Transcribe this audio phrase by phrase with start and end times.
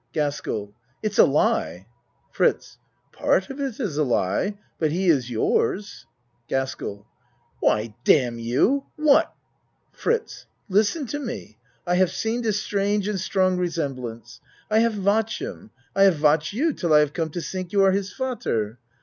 [0.13, 0.73] GASKELL
[1.03, 1.85] It's a lie!
[2.31, 2.79] FRITZ
[3.11, 6.07] Part of it is a lie but he is yours.
[6.47, 7.05] GASKELL
[7.59, 9.31] Why damn you what
[9.91, 11.59] FRITZ Listen to me.
[11.85, 14.41] I haf seen dis strange and strong resemblance.
[14.71, 17.83] I haf watch him I haf watch you till I haf come to tink you
[17.83, 18.79] are his fadder.